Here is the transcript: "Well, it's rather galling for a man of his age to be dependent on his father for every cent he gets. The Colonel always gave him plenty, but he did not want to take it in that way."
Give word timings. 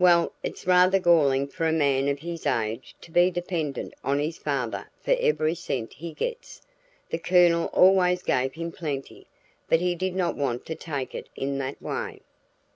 "Well, 0.00 0.32
it's 0.42 0.66
rather 0.66 0.98
galling 0.98 1.46
for 1.46 1.64
a 1.64 1.70
man 1.72 2.08
of 2.08 2.18
his 2.18 2.44
age 2.44 2.96
to 3.02 3.12
be 3.12 3.30
dependent 3.30 3.94
on 4.02 4.18
his 4.18 4.36
father 4.36 4.90
for 5.00 5.12
every 5.20 5.54
cent 5.54 5.92
he 5.92 6.12
gets. 6.12 6.60
The 7.10 7.18
Colonel 7.20 7.66
always 7.66 8.24
gave 8.24 8.54
him 8.54 8.72
plenty, 8.72 9.28
but 9.68 9.78
he 9.80 9.94
did 9.94 10.16
not 10.16 10.34
want 10.36 10.66
to 10.66 10.74
take 10.74 11.14
it 11.14 11.28
in 11.36 11.58
that 11.58 11.80
way." 11.80 12.22